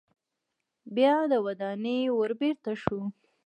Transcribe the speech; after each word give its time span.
بیا 0.95 1.15
د 1.31 1.33
ودانۍ 1.45 1.99
ور 2.17 2.31
بیرته 2.39 2.71
شو. 2.81 2.99